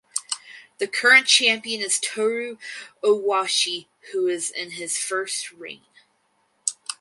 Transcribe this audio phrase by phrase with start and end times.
[0.79, 2.57] The current champion is Toru
[3.03, 5.83] Owashi who is in his first reign.